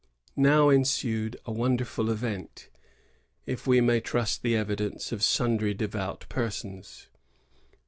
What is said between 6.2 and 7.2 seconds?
persons.